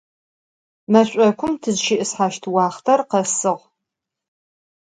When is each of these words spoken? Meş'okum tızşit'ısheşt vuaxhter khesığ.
Meş'okum 0.91 1.53
tızşit'ısheşt 1.61 2.43
vuaxhter 2.51 3.01
khesığ. 3.09 3.55